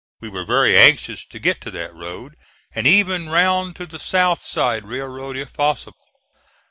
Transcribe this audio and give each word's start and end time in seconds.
We 0.19 0.29
were 0.29 0.43
very 0.45 0.75
anxious 0.75 1.23
to 1.27 1.37
get 1.37 1.61
to 1.61 1.69
that 1.69 1.93
road, 1.93 2.33
and 2.73 2.87
even 2.87 3.29
round 3.29 3.75
to 3.75 3.85
the 3.85 3.99
South 3.99 4.43
Side 4.43 4.83
Railroad 4.83 5.37
if 5.37 5.53
possible. 5.53 6.19